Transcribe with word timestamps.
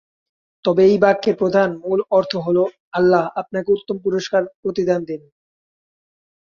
তবে 0.65 0.81
এই 0.85 0.97
বাক্যের 0.97 1.35
প্রধান/মূল 1.35 1.99
অর্থ 2.11 2.31
হলোঃ- 2.37 2.75
"আল্লাহ 2.93 3.23
আপনাকে 3.35 3.69
উত্তম 3.71 3.95
পুরস্কার/প্রতিদান 4.03 5.01
দিন"। 5.05 5.21